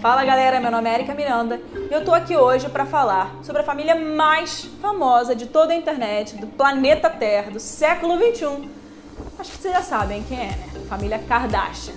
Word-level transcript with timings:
Fala 0.00 0.24
galera, 0.24 0.58
meu 0.60 0.70
nome 0.70 0.88
é 0.88 0.94
Erika 0.94 1.14
Miranda 1.14 1.60
e 1.74 1.92
eu 1.92 2.02
tô 2.02 2.14
aqui 2.14 2.34
hoje 2.34 2.66
para 2.70 2.86
falar 2.86 3.36
sobre 3.42 3.60
a 3.60 3.64
família 3.64 3.94
mais 3.94 4.64
famosa 4.80 5.34
de 5.34 5.44
toda 5.44 5.74
a 5.74 5.76
internet, 5.76 6.36
do 6.36 6.46
planeta 6.46 7.10
Terra, 7.10 7.50
do 7.50 7.60
século 7.60 8.16
21. 8.16 8.66
Acho 9.38 9.50
que 9.50 9.58
vocês 9.58 9.74
já 9.74 9.82
sabem 9.82 10.22
quem 10.22 10.40
é, 10.40 10.52
né? 10.52 10.68
Família 10.88 11.18
Kardashian. 11.18 11.92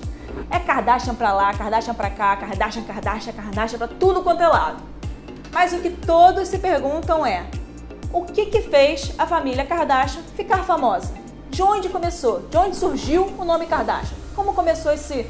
É 0.52 0.60
Kardashian 0.60 1.16
pra 1.16 1.32
lá, 1.32 1.54
Kardashian 1.54 1.94
pra 1.94 2.10
cá, 2.10 2.36
Kardashian, 2.36 2.84
Kardashian, 2.84 3.32
Kardashian 3.32 3.78
pra 3.78 3.88
tudo 3.88 4.22
quanto 4.22 4.44
é 4.44 4.48
lado. 4.50 4.84
Mas 5.54 5.72
o 5.72 5.80
que 5.80 5.90
todos 5.90 6.50
se 6.50 6.60
perguntam 6.60 7.26
é: 7.26 7.46
o 8.12 8.26
que 8.26 8.48
que 8.48 8.64
fez 8.64 9.14
a 9.18 9.26
família 9.26 9.66
Kardashian 9.66 10.24
ficar 10.36 10.66
famosa? 10.66 11.14
De 11.50 11.64
onde 11.64 11.88
começou? 11.88 12.42
De 12.50 12.58
onde 12.58 12.76
surgiu 12.76 13.34
o 13.40 13.46
nome 13.46 13.66
Kardashian? 13.66 14.18
Como 14.36 14.54
começou 14.54 14.92
esse, 14.92 15.26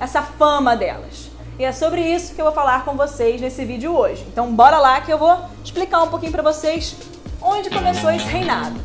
essa 0.00 0.22
fama 0.22 0.74
delas? 0.74 1.25
E 1.58 1.64
é 1.64 1.72
sobre 1.72 2.02
isso 2.02 2.34
que 2.34 2.40
eu 2.40 2.44
vou 2.44 2.52
falar 2.52 2.84
com 2.84 2.94
vocês 2.94 3.40
nesse 3.40 3.64
vídeo 3.64 3.96
hoje. 3.96 4.22
Então 4.28 4.54
bora 4.54 4.78
lá 4.78 5.00
que 5.00 5.10
eu 5.10 5.16
vou 5.16 5.38
explicar 5.64 6.02
um 6.02 6.08
pouquinho 6.08 6.30
para 6.30 6.42
vocês 6.42 6.94
onde 7.40 7.70
começou 7.70 8.10
esse 8.10 8.26
reinado. 8.26 8.78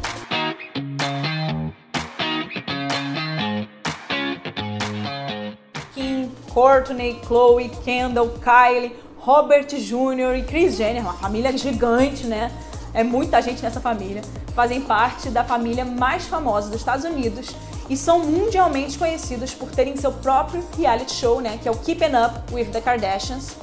Kim, 5.94 6.32
Courtney, 6.54 7.20
Chloe, 7.26 7.68
Kendall, 7.84 8.30
Kylie, 8.40 8.96
Robert 9.18 9.68
Jr. 9.68 10.38
e 10.38 10.44
Kris 10.44 10.78
Jenner, 10.78 11.02
uma 11.02 11.14
família 11.14 11.56
gigante, 11.58 12.26
né? 12.26 12.50
É 12.94 13.04
muita 13.04 13.42
gente 13.42 13.62
nessa 13.62 13.82
família. 13.82 14.22
Fazem 14.56 14.80
parte 14.80 15.30
da 15.30 15.44
família 15.44 15.84
mais 15.84 16.26
famosa 16.26 16.70
dos 16.70 16.80
Estados 16.80 17.04
Unidos 17.04 17.54
e 17.92 17.98
são 17.98 18.20
mundialmente 18.20 18.98
conhecidos 18.98 19.54
por 19.54 19.70
terem 19.70 19.98
seu 19.98 20.14
próprio 20.14 20.64
reality 20.78 21.14
show, 21.14 21.42
né, 21.42 21.60
que 21.62 21.68
é 21.68 21.72
o 21.72 21.78
Keeping 21.78 22.16
Up 22.16 22.54
with 22.54 22.68
the 22.68 22.80
Kardashians, 22.80 23.58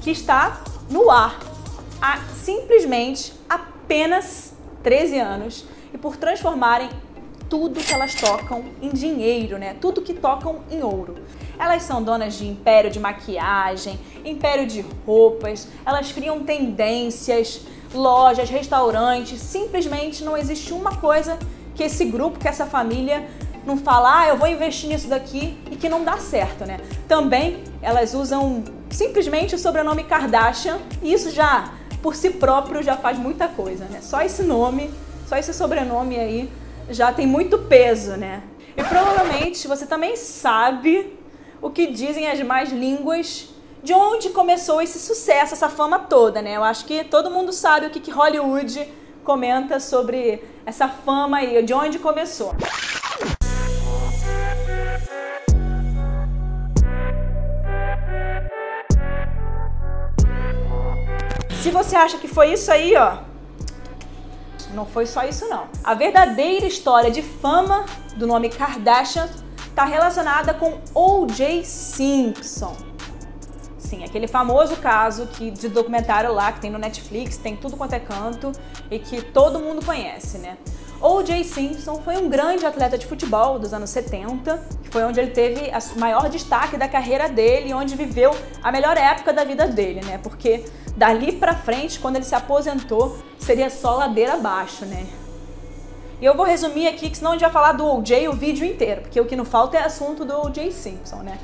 que 0.00 0.10
está 0.10 0.62
no 0.88 1.10
ar 1.10 1.38
há 2.00 2.18
simplesmente 2.42 3.34
apenas 3.46 4.54
13 4.82 5.18
anos 5.18 5.66
e 5.92 5.98
por 5.98 6.16
transformarem 6.16 6.88
tudo 7.46 7.78
que 7.78 7.92
elas 7.92 8.14
tocam 8.14 8.64
em 8.80 8.88
dinheiro, 8.88 9.58
né? 9.58 9.76
Tudo 9.78 10.00
que 10.00 10.14
tocam 10.14 10.60
em 10.70 10.82
ouro. 10.82 11.16
Elas 11.58 11.82
são 11.82 12.02
donas 12.02 12.34
de 12.34 12.48
império 12.48 12.90
de 12.90 12.98
maquiagem, 12.98 14.00
império 14.24 14.66
de 14.66 14.82
roupas, 15.06 15.68
elas 15.84 16.10
criam 16.10 16.40
tendências, 16.40 17.60
lojas, 17.92 18.48
restaurantes. 18.48 19.42
Simplesmente 19.42 20.24
não 20.24 20.38
existe 20.38 20.72
uma 20.72 20.96
coisa 20.96 21.38
que 21.74 21.82
esse 21.82 22.06
grupo, 22.06 22.38
que 22.38 22.48
essa 22.48 22.64
família 22.64 23.28
não 23.66 23.78
fala, 23.78 24.20
ah, 24.20 24.28
eu 24.28 24.36
vou 24.36 24.48
investir 24.48 24.88
nisso 24.88 25.08
daqui 25.08 25.58
e 25.70 25.76
que 25.76 25.88
não 25.88 26.04
dá 26.04 26.18
certo, 26.18 26.64
né? 26.66 26.80
Também 27.08 27.64
elas 27.80 28.14
usam 28.14 28.62
simplesmente 28.90 29.54
o 29.54 29.58
sobrenome 29.58 30.04
Kardashian 30.04 30.78
e 31.02 31.12
isso 31.12 31.30
já, 31.30 31.72
por 32.02 32.14
si 32.14 32.30
próprio, 32.30 32.82
já 32.82 32.96
faz 32.96 33.18
muita 33.18 33.48
coisa, 33.48 33.84
né? 33.86 34.00
Só 34.02 34.22
esse 34.22 34.42
nome, 34.42 34.90
só 35.26 35.36
esse 35.36 35.52
sobrenome 35.54 36.18
aí 36.18 36.50
já 36.90 37.12
tem 37.12 37.26
muito 37.26 37.58
peso, 37.58 38.16
né? 38.16 38.42
E 38.76 38.82
provavelmente 38.82 39.66
você 39.66 39.86
também 39.86 40.16
sabe 40.16 41.18
o 41.62 41.70
que 41.70 41.86
dizem 41.86 42.26
as 42.26 42.40
mais 42.42 42.70
línguas 42.70 43.48
de 43.82 43.92
onde 43.92 44.30
começou 44.30 44.80
esse 44.80 44.98
sucesso, 44.98 45.54
essa 45.54 45.68
fama 45.68 45.98
toda, 45.98 46.42
né? 46.42 46.56
Eu 46.56 46.64
acho 46.64 46.84
que 46.84 47.04
todo 47.04 47.30
mundo 47.30 47.52
sabe 47.52 47.86
o 47.86 47.90
que, 47.90 48.00
que 48.00 48.10
Hollywood 48.10 48.88
comenta 49.22 49.80
sobre 49.80 50.42
essa 50.66 50.88
fama 50.88 51.38
aí, 51.38 51.62
de 51.62 51.72
onde 51.72 51.98
começou. 51.98 52.54
Se 61.64 61.70
você 61.70 61.96
acha 61.96 62.18
que 62.18 62.28
foi 62.28 62.52
isso 62.52 62.70
aí, 62.70 62.94
ó, 62.94 63.20
não 64.74 64.84
foi 64.84 65.06
só 65.06 65.24
isso 65.24 65.48
não. 65.48 65.66
A 65.82 65.94
verdadeira 65.94 66.66
história 66.66 67.10
de 67.10 67.22
fama 67.22 67.86
do 68.16 68.26
nome 68.26 68.50
Kardashian 68.50 69.30
está 69.70 69.86
relacionada 69.86 70.52
com 70.52 70.78
O.J. 70.94 71.64
Simpson. 71.64 72.76
Sim, 73.78 74.04
aquele 74.04 74.28
famoso 74.28 74.76
caso 74.76 75.26
que 75.28 75.50
de 75.50 75.70
documentário 75.70 76.34
lá 76.34 76.52
que 76.52 76.60
tem 76.60 76.70
no 76.70 76.76
Netflix, 76.76 77.38
tem 77.38 77.56
tudo 77.56 77.78
quanto 77.78 77.94
é 77.94 77.98
canto 77.98 78.52
e 78.90 78.98
que 78.98 79.22
todo 79.22 79.58
mundo 79.58 79.82
conhece, 79.82 80.36
né? 80.36 80.58
O.J. 81.00 81.44
Simpson 81.44 82.02
foi 82.02 82.18
um 82.18 82.28
grande 82.28 82.66
atleta 82.66 82.98
de 82.98 83.06
futebol 83.06 83.58
dos 83.58 83.72
anos 83.72 83.88
70, 83.88 84.58
que 84.82 84.90
foi 84.90 85.02
onde 85.02 85.18
ele 85.18 85.30
teve 85.30 85.70
o 85.96 85.98
maior 85.98 86.28
destaque 86.28 86.76
da 86.76 86.88
carreira 86.88 87.26
dele 87.26 87.72
onde 87.72 87.96
viveu 87.96 88.36
a 88.62 88.70
melhor 88.70 88.98
época 88.98 89.32
da 89.32 89.44
vida 89.44 89.66
dele, 89.66 90.02
né? 90.04 90.18
Porque 90.22 90.66
dali 90.96 91.32
pra 91.32 91.54
frente, 91.54 91.98
quando 91.98 92.16
ele 92.16 92.24
se 92.24 92.34
aposentou, 92.34 93.18
seria 93.38 93.70
só 93.70 93.96
ladeira 93.96 94.34
abaixo, 94.34 94.84
né? 94.84 95.06
E 96.20 96.24
eu 96.24 96.36
vou 96.36 96.46
resumir 96.46 96.86
aqui, 96.86 97.10
que 97.10 97.16
senão 97.16 97.32
a 97.32 97.34
gente 97.34 97.42
vai 97.42 97.50
falar 97.50 97.72
do 97.72 97.86
O.J. 97.86 98.28
o 98.28 98.32
vídeo 98.32 98.64
inteiro, 98.64 99.02
porque 99.02 99.20
o 99.20 99.26
que 99.26 99.36
não 99.36 99.44
falta 99.44 99.76
é 99.76 99.82
assunto 99.82 100.24
do 100.24 100.34
O.J. 100.46 100.70
Simpson, 100.70 101.16
né? 101.16 101.38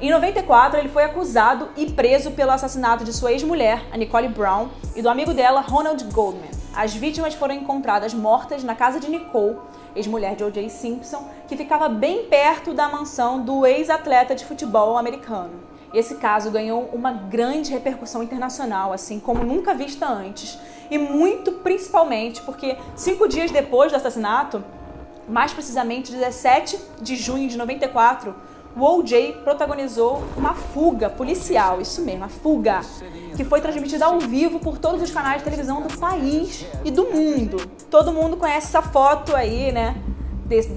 Em 0.00 0.10
94, 0.10 0.78
ele 0.78 0.88
foi 0.88 1.04
acusado 1.04 1.68
e 1.76 1.90
preso 1.90 2.30
pelo 2.30 2.50
assassinato 2.52 3.04
de 3.04 3.12
sua 3.12 3.32
ex-mulher, 3.32 3.84
a 3.92 3.96
Nicole 3.96 4.28
Brown, 4.28 4.68
e 4.94 5.02
do 5.02 5.10
amigo 5.10 5.34
dela, 5.34 5.60
Ronald 5.60 6.02
Goldman. 6.04 6.50
As 6.74 6.94
vítimas 6.94 7.34
foram 7.34 7.54
encontradas 7.54 8.14
mortas 8.14 8.62
na 8.62 8.74
casa 8.74 9.00
de 9.00 9.10
Nicole, 9.10 9.58
ex-mulher 9.94 10.36
de 10.36 10.44
O.J. 10.44 10.68
Simpson, 10.70 11.28
que 11.48 11.56
ficava 11.56 11.88
bem 11.88 12.26
perto 12.26 12.72
da 12.72 12.88
mansão 12.88 13.40
do 13.40 13.66
ex-atleta 13.66 14.34
de 14.34 14.44
futebol 14.44 14.96
americano. 14.96 15.69
Esse 15.92 16.16
caso 16.16 16.50
ganhou 16.50 16.88
uma 16.92 17.12
grande 17.12 17.72
repercussão 17.72 18.22
internacional, 18.22 18.92
assim 18.92 19.18
como 19.18 19.42
nunca 19.42 19.74
vista 19.74 20.06
antes. 20.06 20.58
E 20.90 20.98
muito 20.98 21.52
principalmente 21.52 22.40
porque 22.42 22.76
cinco 22.94 23.28
dias 23.28 23.50
depois 23.50 23.90
do 23.90 23.96
assassinato, 23.96 24.62
mais 25.28 25.52
precisamente 25.52 26.12
17 26.12 26.78
de 27.00 27.16
junho 27.16 27.48
de 27.48 27.56
94, 27.56 28.34
o 28.76 28.84
OJ 28.84 29.40
protagonizou 29.42 30.22
uma 30.36 30.54
fuga 30.54 31.10
policial, 31.10 31.80
isso 31.80 32.02
mesmo, 32.02 32.24
a 32.24 32.28
fuga, 32.28 32.80
que 33.36 33.44
foi 33.44 33.60
transmitida 33.60 34.06
ao 34.06 34.20
vivo 34.20 34.60
por 34.60 34.78
todos 34.78 35.02
os 35.02 35.10
canais 35.10 35.38
de 35.38 35.44
televisão 35.44 35.82
do 35.82 35.98
país 35.98 36.64
e 36.84 36.90
do 36.90 37.06
mundo. 37.06 37.56
Todo 37.90 38.12
mundo 38.12 38.36
conhece 38.36 38.68
essa 38.68 38.82
foto 38.82 39.34
aí, 39.34 39.72
né? 39.72 39.96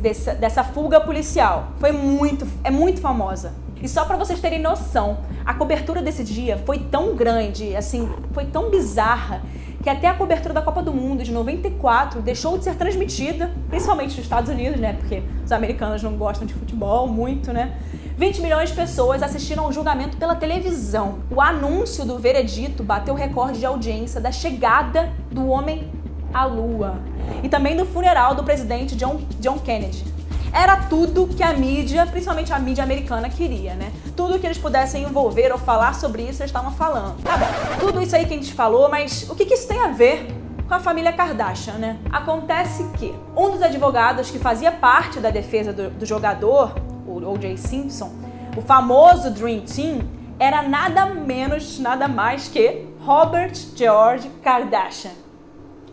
Dessa, 0.01 0.35
dessa 0.35 0.63
fuga 0.63 1.01
policial. 1.01 1.69
Foi 1.79 1.91
muito, 1.91 2.47
é 2.63 2.69
muito 2.71 2.99
famosa. 2.99 3.53
E 3.83 3.89
só 3.89 4.05
para 4.05 4.15
vocês 4.15 4.39
terem 4.39 4.61
noção, 4.61 5.17
a 5.45 5.53
cobertura 5.53 6.01
desse 6.01 6.23
dia 6.23 6.57
foi 6.65 6.79
tão 6.79 7.17
grande, 7.17 7.75
assim, 7.75 8.09
foi 8.31 8.45
tão 8.45 8.69
bizarra, 8.69 9.41
que 9.83 9.89
até 9.89 10.07
a 10.07 10.13
cobertura 10.13 10.53
da 10.53 10.61
Copa 10.61 10.81
do 10.81 10.93
Mundo 10.93 11.21
de 11.21 11.33
94 11.33 12.21
deixou 12.21 12.57
de 12.57 12.63
ser 12.63 12.75
transmitida, 12.75 13.51
principalmente 13.67 14.15
nos 14.15 14.19
Estados 14.19 14.49
Unidos, 14.49 14.79
né? 14.79 14.93
Porque 14.93 15.21
os 15.43 15.51
americanos 15.51 16.01
não 16.01 16.15
gostam 16.15 16.47
de 16.47 16.53
futebol 16.53 17.09
muito, 17.09 17.51
né? 17.51 17.77
20 18.17 18.41
milhões 18.41 18.69
de 18.69 18.75
pessoas 18.75 19.21
assistiram 19.21 19.65
ao 19.65 19.73
julgamento 19.73 20.15
pela 20.15 20.35
televisão. 20.35 21.19
O 21.29 21.41
anúncio 21.41 22.05
do 22.05 22.17
veredito 22.17 22.83
bateu 22.83 23.13
o 23.13 23.17
recorde 23.17 23.59
de 23.59 23.65
audiência 23.65 24.21
da 24.21 24.31
chegada 24.31 25.11
do 25.29 25.49
homem 25.49 25.91
à 26.33 26.45
lua 26.45 26.99
e 27.43 27.49
também 27.49 27.75
do 27.75 27.85
funeral 27.85 28.33
do 28.33 28.45
presidente 28.45 28.95
John, 28.95 29.19
John 29.41 29.59
Kennedy 29.59 30.12
era 30.53 30.77
tudo 30.77 31.27
que 31.27 31.41
a 31.41 31.51
mídia, 31.51 32.05
principalmente 32.05 32.53
a 32.53 32.59
mídia 32.59 32.83
americana, 32.83 33.27
queria, 33.27 33.73
né? 33.73 33.91
Tudo 34.15 34.37
que 34.37 34.45
eles 34.45 34.59
pudessem 34.59 35.03
envolver 35.03 35.51
ou 35.51 35.57
falar 35.57 35.95
sobre 35.95 36.21
isso, 36.21 36.41
eles 36.41 36.51
estavam 36.51 36.71
falando. 36.71 37.21
Tá 37.23 37.35
bom, 37.35 37.45
tudo 37.79 38.01
isso 38.01 38.15
aí 38.15 38.25
que 38.25 38.33
a 38.33 38.37
gente 38.37 38.53
falou, 38.53 38.87
mas 38.87 39.27
o 39.29 39.35
que, 39.35 39.45
que 39.45 39.55
isso 39.55 39.67
tem 39.67 39.79
a 39.79 39.87
ver 39.87 40.27
com 40.67 40.75
a 40.75 40.79
família 40.79 41.11
Kardashian, 41.11 41.73
né? 41.73 41.97
Acontece 42.11 42.83
que 42.97 43.13
um 43.35 43.49
dos 43.49 43.63
advogados 43.63 44.29
que 44.29 44.37
fazia 44.37 44.71
parte 44.71 45.19
da 45.19 45.31
defesa 45.31 45.73
do, 45.73 45.89
do 45.89 46.05
jogador, 46.05 46.75
o 47.07 47.17
O.J. 47.17 47.57
Simpson, 47.57 48.11
o 48.55 48.61
famoso 48.61 49.31
Dream 49.31 49.61
Team, 49.61 50.01
era 50.39 50.61
nada 50.61 51.07
menos, 51.07 51.79
nada 51.79 52.07
mais 52.07 52.47
que 52.47 52.85
Robert 53.01 53.53
George 53.75 54.29
Kardashian. 54.43 55.11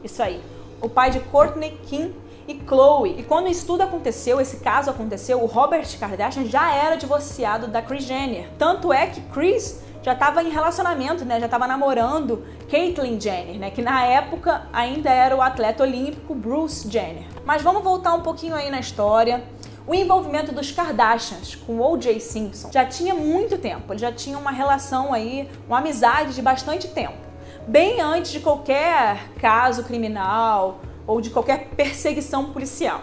Isso 0.05 0.23
aí. 0.23 0.41
O 0.83 0.89
pai 0.89 1.11
de 1.11 1.21
Courtney 1.21 1.79
Kim 1.87 2.15
e 2.51 2.61
Chloe. 2.67 3.15
E 3.19 3.23
quando 3.23 3.49
isso 3.49 3.65
tudo 3.65 3.83
aconteceu, 3.83 4.41
esse 4.41 4.57
caso 4.57 4.91
aconteceu, 4.91 5.43
o 5.43 5.47
Robert 5.47 5.87
Kardashian 5.99 6.45
já 6.47 6.75
era 6.75 6.97
divorciado 6.97 7.69
da 7.69 7.81
Kris 7.81 8.05
Jenner. 8.05 8.49
Tanto 8.59 8.93
é 8.93 9.07
que 9.07 9.21
Kris 9.21 9.81
já 10.03 10.15
estava 10.15 10.43
em 10.43 10.51
relacionamento, 10.51 11.25
né? 11.25 11.39
Já 11.39 11.47
estava 11.47 11.67
namorando 11.67 12.45
Caitlyn 12.69 13.21
Jenner, 13.21 13.59
né? 13.59 13.71
Que 13.71 13.83
na 13.83 14.05
época 14.05 14.67
ainda 14.73 15.11
era 15.11 15.37
o 15.37 15.43
atleta 15.43 15.83
olímpico 15.85 16.35
Bruce 16.35 16.91
Jenner. 16.91 17.25
Mas 17.45 17.63
vamos 17.63 17.85
voltar 17.85 18.15
um 18.15 18.23
pouquinho 18.23 18.55
aí 18.55 18.71
na 18.71 18.81
história. 18.81 19.45
O 19.87 19.95
envolvimento 19.95 20.53
dos 20.53 20.71
Kardashians 20.73 21.55
com 21.55 21.81
O.J. 21.81 22.19
Simpson 22.21 22.71
já 22.73 22.85
tinha 22.85 23.15
muito 23.15 23.59
tempo. 23.59 23.93
Eles 23.93 24.01
já 24.01 24.13
tinham 24.13 24.41
uma 24.41 24.51
relação 24.51 25.13
aí, 25.13 25.49
uma 25.67 25.79
amizade 25.79 26.35
de 26.35 26.43
bastante 26.43 26.89
tempo. 26.89 27.31
Bem 27.67 28.01
antes 28.01 28.33
de 28.33 28.41
qualquer 28.41 29.29
caso 29.39 29.85
criminal 29.85 30.81
ou 31.07 31.21
de 31.21 31.31
qualquer 31.31 31.69
perseguição 31.77 32.53
policial. 32.53 33.03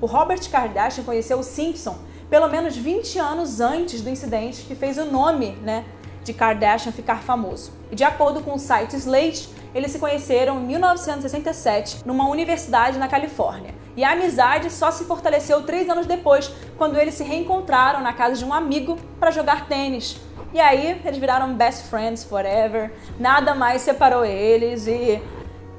O 0.00 0.06
Robert 0.06 0.48
Kardashian 0.50 1.04
conheceu 1.04 1.38
o 1.38 1.42
Simpson 1.42 1.98
pelo 2.30 2.48
menos 2.48 2.76
20 2.76 3.18
anos 3.18 3.60
antes 3.60 4.02
do 4.02 4.10
incidente 4.10 4.62
que 4.62 4.74
fez 4.74 4.98
o 4.98 5.04
nome 5.04 5.52
né, 5.62 5.84
de 6.22 6.32
Kardashian 6.32 6.92
ficar 6.92 7.22
famoso. 7.22 7.72
E 7.90 7.96
de 7.96 8.04
acordo 8.04 8.42
com 8.42 8.54
o 8.54 8.58
site 8.58 8.94
Slate, 8.96 9.48
eles 9.74 9.90
se 9.90 9.98
conheceram 9.98 10.60
em 10.60 10.66
1967 10.66 12.02
numa 12.04 12.28
universidade 12.28 12.98
na 12.98 13.08
Califórnia. 13.08 13.74
E 13.96 14.04
a 14.04 14.12
amizade 14.12 14.70
só 14.70 14.90
se 14.90 15.04
fortaleceu 15.04 15.62
três 15.62 15.88
anos 15.88 16.06
depois, 16.06 16.52
quando 16.76 16.98
eles 16.98 17.14
se 17.14 17.24
reencontraram 17.24 18.00
na 18.00 18.12
casa 18.12 18.36
de 18.36 18.44
um 18.44 18.52
amigo 18.52 18.96
para 19.18 19.30
jogar 19.30 19.66
tênis. 19.66 20.20
E 20.52 20.60
aí 20.60 21.00
eles 21.04 21.18
viraram 21.18 21.54
best 21.54 21.88
friends 21.88 22.24
forever, 22.24 22.92
nada 23.18 23.54
mais 23.54 23.82
separou 23.82 24.24
eles 24.24 24.86
e, 24.86 25.20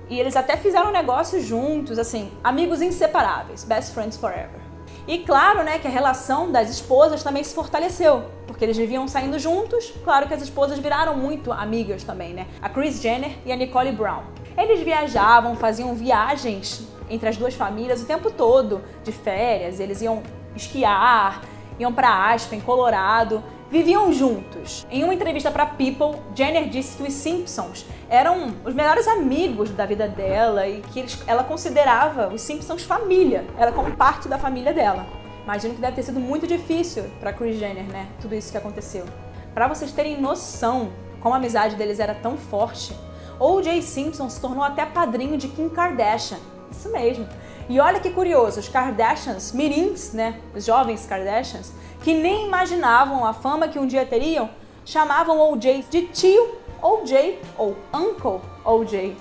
e 0.09 0.19
eles 0.19 0.35
até 0.35 0.57
fizeram 0.57 0.89
um 0.89 0.91
negócio 0.91 1.41
juntos, 1.41 2.00
assim, 2.00 2.31
amigos 2.44 2.81
inseparáveis, 2.81 3.63
best 3.63 3.94
friends 3.94 4.17
forever. 4.17 4.59
E 5.07 5.19
claro, 5.19 5.63
né, 5.63 5.79
que 5.79 5.88
a 5.88 5.89
relação 5.89 6.51
das 6.51 6.69
esposas 6.69 7.23
também 7.23 7.44
se 7.44 7.53
fortaleceu, 7.53 8.23
porque 8.45 8.63
eles 8.63 8.77
viviam 8.77 9.07
saindo 9.07 9.39
juntos. 9.39 9.94
Claro 10.03 10.27
que 10.27 10.33
as 10.33 10.41
esposas 10.41 10.77
viraram 10.79 11.15
muito 11.15 11.51
amigas 11.51 12.03
também, 12.03 12.33
né? 12.33 12.47
A 12.61 12.69
Kris 12.69 13.01
Jenner 13.01 13.38
e 13.45 13.51
a 13.51 13.56
Nicole 13.56 13.91
Brown. 13.91 14.23
Eles 14.57 14.81
viajavam, 14.81 15.56
faziam 15.56 15.95
viagens 15.95 16.88
entre 17.09 17.29
as 17.29 17.38
duas 17.38 17.56
famílias 17.56 18.01
o 18.01 18.06
tempo 18.06 18.29
todo, 18.29 18.83
de 19.03 19.11
férias. 19.11 19.79
Eles 19.79 20.01
iam 20.01 20.21
esquiar, 20.56 21.41
iam 21.79 21.94
para 21.94 22.31
Aspen, 22.31 22.59
Colorado 22.59 23.44
viviam 23.69 24.12
juntos. 24.12 24.86
Em 24.89 25.04
uma 25.04 25.13
entrevista 25.13 25.51
para 25.51 25.66
People, 25.66 26.19
Jenner 26.33 26.68
disse 26.69 26.98
que 26.98 27.04
os 27.04 27.13
Simpsons 27.13 27.86
eram 28.10 28.54
os 28.66 28.74
melhores 28.74 29.07
amigos 29.07 29.69
da 29.69 29.86
vida 29.86 30.07
dela 30.07 30.68
e 30.68 30.81
que 30.81 31.00
eles, 31.00 31.21
ela 31.27 31.44
considerava 31.44 32.27
os 32.30 32.42
Simpsons 32.42 32.83
família, 32.83 33.45
era 33.57 33.71
como 33.71 33.95
parte 33.95 34.27
da 34.27 34.38
família 34.38 34.74
dela. 34.74 35.06
Imagino 35.44 35.75
que 35.75 35.81
deve 35.81 35.95
ter 35.95 36.04
sido 36.04 36.19
muito 36.19 36.45
difícil 36.45 37.06
para 37.19 37.33
Kris 37.33 37.57
Jenner, 37.57 37.86
né? 37.86 38.07
Tudo 38.21 38.36
isso 38.36 38.51
que 38.51 38.57
aconteceu. 38.57 39.06
Para 39.54 39.68
vocês 39.68 39.92
terem 39.92 40.19
noção 40.19 40.89
como 41.21 41.33
a 41.33 41.38
amizade 41.38 41.75
deles 41.75 42.00
era 42.00 42.13
tão 42.13 42.38
forte, 42.38 42.95
O.J. 43.39 43.81
Simpson 43.81 44.30
se 44.30 44.39
tornou 44.42 44.63
até 44.63 44.86
padrinho 44.86 45.38
de 45.38 45.48
Kim 45.48 45.69
Kardashian. 45.69 46.38
Isso 46.69 46.92
mesmo. 46.92 47.27
E 47.69 47.80
olha 47.80 48.00
que 48.00 48.10
curioso, 48.10 48.60
os 48.60 48.68
Kardashians, 48.68 49.54
mirins, 49.54 50.12
né, 50.12 50.39
os 50.56 50.66
jovens 50.66 51.06
Kardashians, 51.06 51.71
que 52.03 52.13
nem 52.13 52.47
imaginavam 52.47 53.25
a 53.25 53.33
fama 53.33 53.67
que 53.67 53.79
um 53.79 53.87
dia 53.87 54.05
teriam, 54.05 54.49
chamavam 54.85 55.51
OJ 55.51 55.85
de 55.89 56.07
tio 56.07 56.59
OJ 56.81 57.39
ou 57.57 57.75
Uncle 57.93 58.39
OJ. 58.63 59.17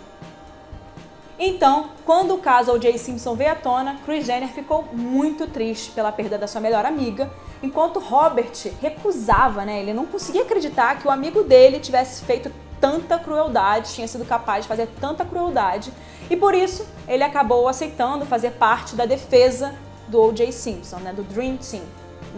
Então, 1.38 1.90
quando 2.04 2.34
o 2.34 2.38
caso 2.38 2.72
O.J. 2.72 2.98
Simpson 2.98 3.36
veio 3.36 3.52
à 3.52 3.54
tona, 3.54 3.96
Kris 4.04 4.26
Jenner 4.26 4.48
ficou 4.48 4.88
muito 4.92 5.46
triste 5.46 5.92
pela 5.92 6.10
perda 6.10 6.36
da 6.36 6.48
sua 6.48 6.60
melhor 6.60 6.84
amiga, 6.84 7.30
enquanto 7.62 8.00
Robert 8.00 8.52
recusava, 8.80 9.64
né? 9.64 9.78
Ele 9.80 9.92
não 9.92 10.04
conseguia 10.04 10.42
acreditar 10.42 10.98
que 10.98 11.06
o 11.06 11.10
amigo 11.10 11.44
dele 11.44 11.78
tivesse 11.78 12.24
feito 12.24 12.50
tanta 12.80 13.20
crueldade, 13.20 13.94
tinha 13.94 14.08
sido 14.08 14.24
capaz 14.24 14.64
de 14.64 14.68
fazer 14.68 14.88
tanta 15.00 15.24
crueldade, 15.24 15.92
e 16.28 16.36
por 16.36 16.54
isso 16.54 16.84
ele 17.06 17.22
acabou 17.22 17.68
aceitando 17.68 18.26
fazer 18.26 18.52
parte 18.52 18.96
da 18.96 19.06
defesa 19.06 19.76
do 20.08 20.20
O.J. 20.20 20.50
Simpson, 20.50 20.96
né? 20.96 21.12
Do 21.12 21.22
Dream 21.22 21.56
Team. 21.56 21.84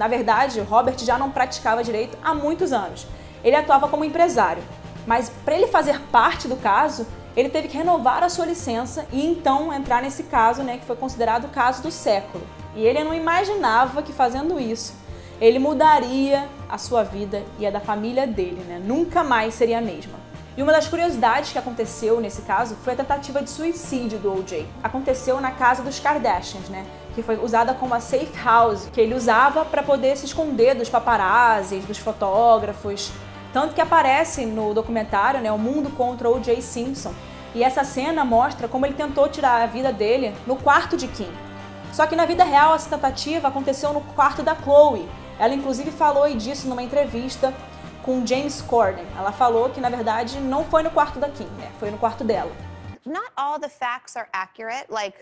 Na 0.01 0.09
verdade, 0.09 0.63
Robert 0.63 0.97
já 1.01 1.19
não 1.19 1.31
praticava 1.31 1.85
direito 1.85 2.17
há 2.25 2.33
muitos 2.35 2.73
anos. 2.73 3.07
Ele 3.45 3.55
atuava 3.55 3.87
como 3.87 4.03
empresário, 4.03 4.63
mas 5.07 5.31
para 5.45 5.55
ele 5.55 5.67
fazer 5.67 6.01
parte 6.11 6.49
do 6.49 6.57
caso, 6.57 7.07
ele 7.37 7.51
teve 7.51 7.69
que 7.69 7.77
renovar 7.77 8.23
a 8.23 8.31
sua 8.31 8.47
licença 8.47 9.07
e 9.13 9.23
então 9.27 9.71
entrar 9.71 10.01
nesse 10.01 10.23
caso, 10.23 10.63
né, 10.63 10.79
que 10.79 10.87
foi 10.87 10.97
considerado 10.97 11.45
o 11.45 11.49
caso 11.49 11.83
do 11.83 11.91
século. 11.91 12.43
E 12.75 12.83
ele 12.83 13.05
não 13.05 13.13
imaginava 13.13 14.03
que 14.03 14.11
fazendo 14.11 14.59
isso, 14.59 14.95
ele 15.39 15.59
mudaria 15.59 16.49
a 16.67 16.79
sua 16.79 17.03
vida 17.03 17.43
e 17.59 17.67
a 17.67 17.71
da 17.71 17.81
família 17.81 18.27
dele, 18.27 18.65
né? 18.67 18.81
Nunca 18.83 19.23
mais 19.23 19.53
seria 19.53 19.81
a 19.81 19.83
mesma. 19.83 20.19
E 20.57 20.63
uma 20.63 20.73
das 20.73 20.89
curiosidades 20.89 21.53
que 21.53 21.59
aconteceu 21.59 22.21
nesse 22.21 22.43
caso 22.43 22.75
foi 22.83 22.95
a 22.95 22.97
tentativa 22.97 23.41
de 23.41 23.49
suicídio 23.49 24.19
do 24.19 24.37
OJ. 24.37 24.67
Aconteceu 24.83 25.41
na 25.41 25.53
casa 25.53 25.83
dos 25.83 26.01
Kardashians, 26.01 26.69
né? 26.69 26.85
Que 27.15 27.23
foi 27.23 27.37
usada 27.37 27.73
como 27.73 27.95
a 27.95 28.01
safe 28.01 28.37
house, 28.43 28.89
que 28.93 29.01
ele 29.01 29.15
usava 29.15 29.65
para 29.65 29.83
poder 29.83 30.17
se 30.17 30.27
esconder 30.27 30.75
dos 30.75 30.89
paparazzis, 30.89 31.85
dos 31.85 31.99
fotógrafos. 31.99 33.13
Tanto 33.53 33.75
que 33.75 33.81
aparece 33.81 34.45
no 34.45 34.75
documentário, 34.75 35.41
né, 35.41 35.53
O 35.53 35.59
Mundo 35.59 35.91
contra 35.91 36.29
O.J. 36.29 36.61
Simpson. 36.61 37.15
E 37.55 37.63
essa 37.63 37.85
cena 37.85 38.25
mostra 38.25 38.69
como 38.69 38.87
ele 38.87 38.95
tentou 38.95 39.29
tirar 39.29 39.63
a 39.63 39.67
vida 39.67 39.93
dele 39.93 40.35
no 40.47 40.57
quarto 40.57 40.97
de 40.97 41.07
Kim. 41.09 41.31
Só 41.93 42.07
que 42.07 42.17
na 42.17 42.27
vida 42.27 42.45
real 42.45 42.75
essa 42.75 42.91
tentativa 42.91 43.49
aconteceu 43.49 43.93
no 43.93 44.01
quarto 44.01 44.43
da 44.43 44.55
Chloe. 44.55 45.09
Ela 45.39 45.55
inclusive 45.55 45.91
falou 45.91 46.29
disso 46.35 46.69
numa 46.69 46.83
entrevista 46.83 47.53
com 48.03 48.27
James 48.27 48.63
Corden. 48.63 49.07
Ela 49.17 49.33
falou 49.33 49.71
que 49.71 49.81
na 49.81 49.89
verdade 49.89 50.41
não 50.41 50.65
foi 50.65 50.83
no 50.83 50.91
quarto 50.91 51.19
da 51.19 51.29
Kim, 51.29 51.49
né? 51.59 51.71
Foi 51.79 51.91
no 51.91 51.99
quarto 51.99 52.25
dela. 52.25 52.51
Not 53.05 53.31
all 53.37 53.59
the 53.59 53.69
facts 53.69 54.17
are 54.17 54.29
accurate. 54.33 54.91
Like 54.91 55.17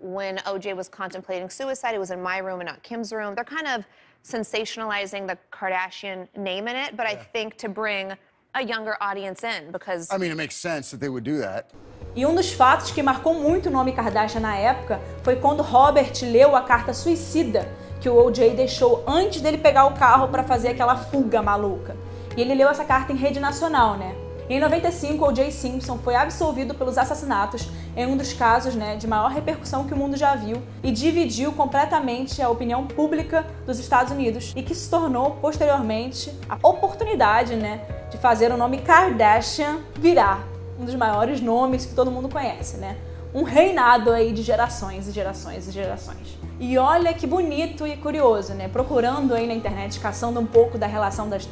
when 0.00 0.38
OJ 0.46 0.74
was 0.76 0.88
contemplating 0.88 1.48
suicide, 1.50 1.94
it 1.94 1.98
was 1.98 2.10
in 2.10 2.22
my 2.22 2.38
room 2.38 2.60
and 2.60 2.68
not 2.68 2.82
Kim's 2.82 3.12
room. 3.12 3.34
They're 3.34 3.44
kind 3.44 3.66
of 3.66 3.84
sensationalizing 4.24 5.26
the 5.26 5.38
Kardashian 5.50 6.28
name 6.36 6.68
in 6.68 6.76
it, 6.76 6.96
but 6.96 7.06
yeah. 7.06 7.12
I 7.12 7.16
think 7.16 7.56
to 7.58 7.68
bring 7.68 8.12
a 8.54 8.62
younger 8.62 8.96
audience 9.00 9.44
in 9.44 9.70
because 9.70 10.08
I 10.10 10.18
mean 10.18 10.30
it 10.30 10.36
makes 10.36 10.56
sense 10.56 10.90
that 10.90 11.00
they 11.00 11.08
would 11.08 11.24
do 11.24 11.38
that. 11.38 11.70
E 12.16 12.24
um 12.26 12.34
dos 12.34 12.52
fatos 12.52 12.90
que 12.90 13.02
marcou 13.02 13.34
muito 13.34 13.68
o 13.68 13.70
nome 13.70 13.92
Kardashian 13.92 14.40
na 14.40 14.56
época 14.56 15.00
foi 15.22 15.36
quando 15.36 15.62
Robert 15.62 16.12
leu 16.22 16.56
a 16.56 16.62
carta 16.62 16.92
suicida 16.92 17.68
que 18.00 18.08
o 18.08 18.26
OJ 18.26 18.54
deixou 18.54 19.04
antes 19.06 19.40
dele 19.40 19.58
pegar 19.58 19.86
o 19.86 19.94
carro 19.94 20.28
para 20.28 20.44
fazer 20.44 20.68
aquela 20.68 20.96
fuga 20.96 21.42
maluca. 21.42 21.96
E 22.36 22.40
ele 22.40 22.54
leu 22.54 22.68
essa 22.68 22.84
carta 22.84 23.12
em 23.12 23.16
rede 23.16 23.40
nacional, 23.40 23.96
né? 23.96 24.14
Em 24.50 24.58
95, 24.58 25.26
O.J. 25.26 25.50
Simpson 25.50 25.98
foi 25.98 26.14
absolvido 26.14 26.74
pelos 26.74 26.96
assassinatos 26.96 27.68
em 27.94 28.06
um 28.06 28.16
dos 28.16 28.32
casos 28.32 28.74
né, 28.74 28.96
de 28.96 29.06
maior 29.06 29.30
repercussão 29.30 29.84
que 29.84 29.92
o 29.92 29.96
mundo 29.96 30.16
já 30.16 30.34
viu 30.34 30.62
e 30.82 30.90
dividiu 30.90 31.52
completamente 31.52 32.40
a 32.40 32.48
opinião 32.48 32.86
pública 32.86 33.44
dos 33.66 33.78
Estados 33.78 34.10
Unidos 34.10 34.54
e 34.56 34.62
que 34.62 34.74
se 34.74 34.88
tornou 34.88 35.32
posteriormente 35.32 36.32
a 36.48 36.54
oportunidade 36.66 37.56
né, 37.56 37.82
de 38.10 38.16
fazer 38.16 38.50
o 38.50 38.56
nome 38.56 38.78
Kardashian 38.78 39.80
virar 39.94 40.42
um 40.80 40.84
dos 40.86 40.94
maiores 40.94 41.42
nomes 41.42 41.84
que 41.84 41.94
todo 41.94 42.10
mundo 42.10 42.28
conhece, 42.28 42.78
né? 42.78 42.96
Um 43.34 43.42
reinado 43.42 44.10
aí 44.12 44.32
de 44.32 44.42
gerações 44.42 45.06
e 45.08 45.12
gerações 45.12 45.68
e 45.68 45.72
gerações. 45.72 46.38
E 46.60 46.76
olha 46.76 47.14
que 47.14 47.26
bonito 47.26 47.86
e 47.86 47.96
curioso, 47.96 48.52
né? 48.52 48.68
Procurando 48.68 49.32
aí 49.32 49.46
na 49.46 49.54
internet, 49.54 50.00
caçando 50.00 50.40
um 50.40 50.46
pouco 50.46 50.76
da 50.76 50.86
relação 50.86 51.28
das, 51.28 51.48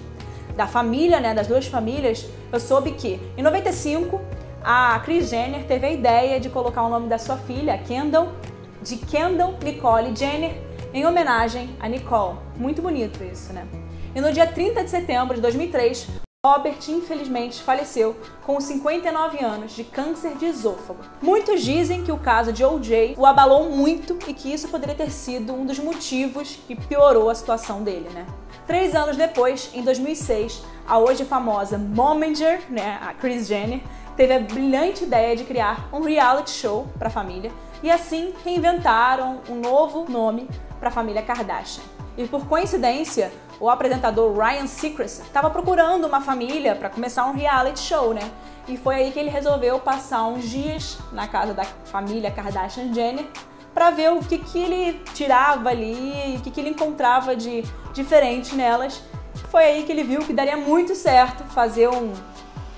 da 0.57 0.67
família, 0.67 1.21
né? 1.21 1.33
Das 1.33 1.47
duas 1.47 1.67
famílias, 1.67 2.27
eu 2.53 2.59
soube 2.59 2.93
que 2.93 3.21
em 3.37 3.43
95 3.43 4.21
a 4.65 4.99
Kris 5.05 5.29
Jenner 5.29 5.65
teve 5.65 5.87
a 5.87 5.93
ideia 5.93 6.41
de 6.41 6.49
colocar 6.49 6.83
o 6.83 6.89
nome 6.89 7.09
da 7.09 7.19
sua 7.19 7.37
filha, 7.37 7.79
Kendall, 7.79 8.33
de 8.83 8.97
Kendall 8.97 9.55
Nicole 9.63 10.15
Jenner, 10.17 10.61
em 10.93 11.07
homenagem 11.07 11.71
a 11.79 11.89
Nicole. 11.89 12.39
Muito 12.57 12.83
bonito 12.83 13.23
isso, 13.23 13.53
né? 13.53 13.65
E 14.13 14.21
no 14.21 14.33
dia 14.33 14.47
30 14.47 14.83
de 14.83 14.91
setembro 14.91 15.37
de 15.37 15.41
2003, 15.41 16.26
Robert, 16.47 16.79
infelizmente, 16.89 17.61
faleceu 17.61 18.15
com 18.45 18.61
59 18.61 19.45
anos 19.45 19.73
de 19.75 19.83
câncer 19.83 20.37
de 20.37 20.47
esôfago. 20.47 21.01
Muitos 21.21 21.61
dizem 21.61 22.05
que 22.05 22.13
o 22.13 22.19
caso 22.19 22.53
de 22.53 22.65
O.J. 22.65 23.17
o 23.19 23.27
abalou 23.27 23.69
muito 23.69 24.17
e 24.29 24.33
que 24.33 24.53
isso 24.53 24.69
poderia 24.69 24.95
ter 24.95 25.11
sido 25.11 25.53
um 25.53 25.67
dos 25.67 25.81
motivos 25.81 26.57
que 26.69 26.77
piorou 26.77 27.29
a 27.29 27.35
situação 27.35 27.83
dele, 27.83 28.09
né? 28.15 28.25
Três 28.65 28.95
anos 28.95 29.17
depois, 29.17 29.73
em 29.75 29.83
2006, 29.83 30.63
a 30.87 31.01
hoje 31.01 31.25
famosa 31.25 31.77
Momager, 31.79 32.61
né, 32.71 33.01
a 33.03 33.13
Kris 33.13 33.49
Jenner, 33.49 33.81
teve 34.17 34.33
a 34.33 34.39
brilhante 34.39 35.03
ideia 35.03 35.35
de 35.35 35.43
criar 35.43 35.89
um 35.93 36.01
reality 36.01 36.51
show 36.51 36.87
para 36.97 37.09
a 37.09 37.11
família 37.11 37.51
e 37.83 37.91
assim 37.91 38.33
reinventaram 38.45 39.41
um 39.49 39.57
novo 39.57 40.09
nome 40.09 40.49
para 40.79 40.91
a 40.91 40.93
família 40.93 41.23
Kardashian. 41.23 41.96
E 42.17 42.27
por 42.27 42.47
coincidência, 42.47 43.31
o 43.61 43.69
apresentador 43.69 44.35
Ryan 44.35 44.67
Seacrest 44.67 45.21
estava 45.21 45.51
procurando 45.51 46.07
uma 46.07 46.21
família 46.21 46.75
para 46.75 46.89
começar 46.89 47.27
um 47.27 47.33
reality 47.33 47.81
show, 47.81 48.15
né? 48.15 48.31
E 48.67 48.77
foi 48.77 48.97
aí 48.97 49.13
que 49.13 49.19
ele 49.19 49.29
resolveu 49.29 49.79
passar 49.79 50.27
uns 50.27 50.49
dias 50.49 50.99
na 51.13 51.29
casa 51.29 51.53
da 51.53 51.65
família 51.65 52.31
Kardashian 52.31 52.93
Jenner 52.93 53.27
para 53.75 53.91
ver 53.91 54.11
o 54.13 54.21
que, 54.21 54.39
que 54.39 54.59
ele 54.59 55.03
tirava 55.13 55.69
ali, 55.69 56.37
o 56.39 56.41
que, 56.41 56.51
que 56.51 56.61
ele 56.61 56.71
encontrava 56.71 57.37
de 57.37 57.63
diferente 57.93 58.55
nelas. 58.55 59.03
Foi 59.51 59.65
aí 59.65 59.83
que 59.85 59.93
ele 59.93 60.03
viu 60.03 60.21
que 60.21 60.33
daria 60.33 60.57
muito 60.57 60.95
certo 60.95 61.45
fazer 61.45 61.89
um, 61.89 62.15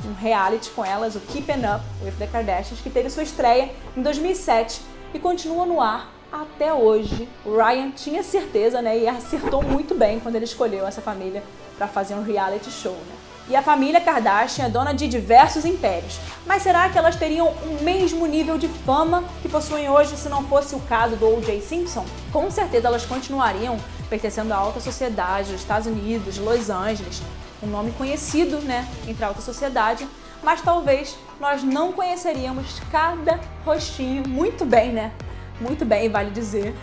um 0.04 0.14
reality 0.20 0.70
com 0.70 0.84
elas, 0.84 1.14
o 1.14 1.20
Keeping 1.20 1.64
Up 1.64 1.84
with 2.02 2.16
the 2.18 2.26
Kardashians, 2.26 2.80
que 2.80 2.90
teve 2.90 3.08
sua 3.08 3.22
estreia 3.22 3.70
em 3.96 4.02
2007 4.02 4.82
e 5.14 5.18
continua 5.20 5.64
no 5.64 5.80
ar 5.80 6.17
até 6.32 6.72
hoje. 6.72 7.28
Ryan 7.44 7.90
tinha 7.90 8.22
certeza, 8.22 8.82
né, 8.82 8.98
e 8.98 9.08
acertou 9.08 9.62
muito 9.62 9.94
bem 9.94 10.20
quando 10.20 10.36
ele 10.36 10.44
escolheu 10.44 10.86
essa 10.86 11.00
família 11.00 11.42
para 11.76 11.86
fazer 11.86 12.14
um 12.14 12.22
reality 12.22 12.70
show, 12.70 12.92
né? 12.92 13.14
E 13.48 13.56
a 13.56 13.62
família 13.62 13.98
Kardashian 13.98 14.66
é 14.66 14.68
dona 14.68 14.92
de 14.92 15.08
diversos 15.08 15.64
impérios. 15.64 16.18
Mas 16.44 16.62
será 16.62 16.90
que 16.90 16.98
elas 16.98 17.16
teriam 17.16 17.48
o 17.48 17.82
mesmo 17.82 18.26
nível 18.26 18.58
de 18.58 18.68
fama 18.68 19.24
que 19.40 19.48
possuem 19.48 19.88
hoje 19.88 20.18
se 20.18 20.28
não 20.28 20.44
fosse 20.44 20.74
o 20.74 20.80
caso 20.80 21.16
do 21.16 21.26
O.J. 21.26 21.62
Simpson? 21.62 22.04
Com 22.30 22.50
certeza 22.50 22.88
elas 22.88 23.06
continuariam 23.06 23.78
pertencendo 24.10 24.52
à 24.52 24.56
alta 24.56 24.80
sociedade 24.80 25.50
dos 25.50 25.62
Estados 25.62 25.86
Unidos, 25.86 26.36
Los 26.36 26.68
Angeles. 26.68 27.22
um 27.62 27.66
nome 27.66 27.90
conhecido, 27.92 28.58
né, 28.58 28.86
entre 29.08 29.24
a 29.24 29.28
alta 29.28 29.40
sociedade, 29.40 30.06
mas 30.42 30.60
talvez 30.60 31.16
nós 31.40 31.62
não 31.64 31.90
conheceríamos 31.92 32.80
cada 32.92 33.40
rostinho 33.64 34.28
muito 34.28 34.64
bem, 34.64 34.92
né? 34.92 35.10
Muito 35.60 35.84
bem, 35.84 36.08
vale 36.08 36.30
dizer, 36.30 36.74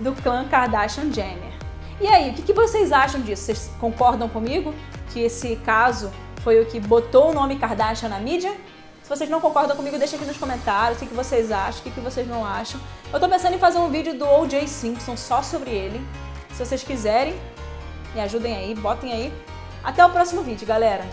do 0.00 0.12
clã 0.22 0.46
Kardashian 0.48 1.12
Jenner. 1.12 1.52
E 2.00 2.06
aí, 2.06 2.30
o 2.30 2.34
que 2.34 2.52
vocês 2.52 2.92
acham 2.92 3.20
disso? 3.20 3.42
Vocês 3.42 3.70
concordam 3.80 4.28
comigo 4.28 4.74
que 5.12 5.20
esse 5.20 5.56
caso 5.56 6.12
foi 6.42 6.60
o 6.60 6.66
que 6.66 6.78
botou 6.78 7.30
o 7.30 7.32
nome 7.32 7.58
Kardashian 7.58 8.08
na 8.08 8.20
mídia? 8.20 8.52
Se 9.02 9.08
vocês 9.08 9.30
não 9.30 9.40
concordam 9.40 9.74
comigo, 9.74 9.98
deixa 9.98 10.16
aqui 10.16 10.24
nos 10.24 10.36
comentários 10.36 11.00
o 11.00 11.06
que 11.06 11.14
vocês 11.14 11.50
acham, 11.50 11.80
o 11.80 11.90
que 11.90 12.00
vocês 12.00 12.28
não 12.28 12.44
acham. 12.44 12.80
Eu 13.12 13.18
tô 13.18 13.28
pensando 13.28 13.54
em 13.54 13.58
fazer 13.58 13.78
um 13.78 13.88
vídeo 13.88 14.14
do 14.14 14.26
O.J. 14.26 14.66
Simpson 14.68 15.16
só 15.16 15.42
sobre 15.42 15.70
ele. 15.70 16.00
Se 16.52 16.64
vocês 16.64 16.82
quiserem, 16.82 17.34
me 18.14 18.20
ajudem 18.20 18.54
aí, 18.54 18.74
botem 18.74 19.12
aí. 19.12 19.32
Até 19.82 20.04
o 20.04 20.10
próximo 20.10 20.42
vídeo, 20.42 20.66
galera! 20.66 21.04